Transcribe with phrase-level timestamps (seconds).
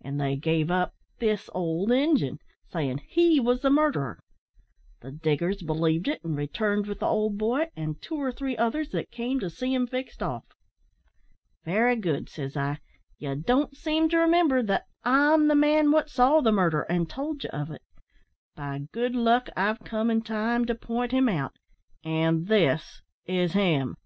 [0.00, 4.18] An' they gave up this old Injun, sayin' he wos the murderer.
[5.02, 8.88] The diggers believed it, and returned with the old boy and two or three others
[8.92, 10.44] that came to see him fixed off.
[11.66, 12.78] "`Very good,' says I,
[13.20, 17.44] `ye don't seem to remimber that I'm the man what saw the murder, and told
[17.44, 17.82] ye of it.
[18.54, 21.52] By good luck, I've come in time to point him out
[22.02, 23.98] an' this is him.'